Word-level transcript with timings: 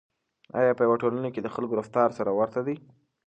آیا 0.59 0.71
په 0.77 0.83
یوه 0.85 0.97
ټولنه 1.01 1.29
کې 1.33 1.41
د 1.43 1.47
خلکو 1.55 1.77
رفتار 1.81 2.09
سره 2.17 2.31
ورته 2.39 2.59
وي؟ 2.65 2.75